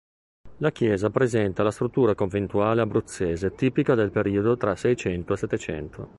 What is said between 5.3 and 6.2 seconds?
e Settecento.